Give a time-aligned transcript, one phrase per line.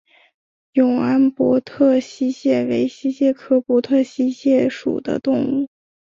[0.73, 5.69] 永安博特溪蟹为溪蟹科博特溪蟹属的动物。